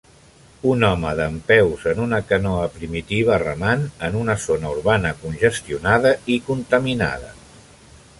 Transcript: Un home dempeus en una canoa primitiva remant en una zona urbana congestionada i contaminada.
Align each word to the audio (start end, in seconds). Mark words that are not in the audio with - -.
Un 0.69 0.85
home 0.85 1.09
dempeus 1.17 1.83
en 1.91 1.99
una 2.05 2.21
canoa 2.31 2.63
primitiva 2.77 3.37
remant 3.43 3.83
en 4.07 4.17
una 4.23 4.37
zona 4.47 4.71
urbana 4.79 5.13
congestionada 5.21 6.15
i 6.37 6.39
contaminada. 6.49 7.31